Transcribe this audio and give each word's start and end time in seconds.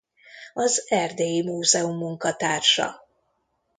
Az 0.53 0.85
Erdélyi 0.87 1.41
Múzeum 1.41 1.97
munkatársa. 1.97 3.07